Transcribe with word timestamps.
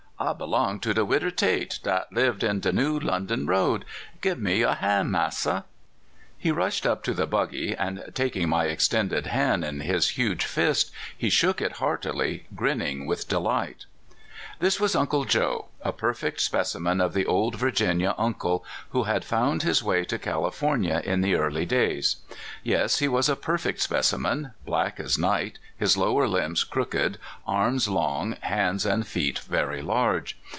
I 0.23 0.33
belonged 0.33 0.83
to 0.83 0.93
de 0.93 1.03
Widder 1.03 1.31
Tate, 1.31 1.79
dat 1.81 2.13
lived 2.13 2.43
on 2.45 2.59
de 2.59 2.71
New 2.71 2.99
London 2.99 3.47
Road. 3.47 3.85
Gib 4.21 4.37
me 4.37 4.57
yer 4.59 4.73
han', 4.75 5.09
Massa!" 5.09 5.65
He 6.45 6.51
rushed 6.51 6.85
up 6.85 7.01
to 7.05 7.15
the 7.15 7.25
buggy, 7.25 7.73
and 7.75 8.03
taking 8.13 8.47
my 8.47 8.67
ex 8.67 8.87
tended 8.87 9.25
hand 9.25 9.65
in 9.65 9.79
hi 9.81 9.97
huge 9.97 10.45
fist 10.45 10.91
he 11.17 11.31
shook 11.31 11.59
it 11.59 11.77
heartily, 11.77 12.45
grinning 12.55 13.07
with 13.07 13.27
delight. 13.27 13.87
17 14.61 14.79
(2. 14.79 14.83
r 14.83 14.89
>7) 14.89 15.07
258 15.07 15.31
CALIFORNIA 15.31 15.31
SKETCHES. 15.31 15.61
This 15.65 15.65
was 15.65 15.65
Uncle 15.65 15.65
Joe, 15.65 15.67
a 15.81 15.91
perfect 15.91 16.41
specimen 16.41 17.01
of 17.01 17.13
the 17.15 17.25
old 17.25 17.55
Virginia" 17.55 18.15
Uncle," 18.19 18.63
who 18.91 19.03
had 19.05 19.25
found 19.25 19.63
his 19.63 19.81
way 19.83 20.05
to 20.05 20.19
California 20.19 21.01
in 21.03 21.21
the 21.21 21.33
early 21.33 21.65
days. 21.65 22.17
Yes, 22.61 22.99
he 22.99 23.07
was 23.07 23.27
a 23.27 23.35
per 23.35 23.57
fect 23.57 23.79
specimen 23.81 24.51
black 24.63 24.99
as 24.99 25.17
night, 25.17 25.57
his 25.75 25.97
lower 25.97 26.27
limbs 26.27 26.63
crooked, 26.63 27.17
arms 27.47 27.87
long, 27.87 28.33
hands 28.41 28.85
and 28.85 29.07
feet 29.07 29.39
very 29.39 29.81
large. 29.81 30.37